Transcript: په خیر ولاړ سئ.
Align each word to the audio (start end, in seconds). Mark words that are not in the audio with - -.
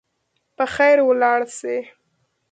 په 0.55 0.63
خیر 0.73 0.97
ولاړ 1.03 1.39
سئ. 1.59 1.79